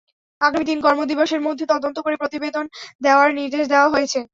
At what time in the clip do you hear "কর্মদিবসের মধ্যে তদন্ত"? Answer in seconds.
0.81-1.97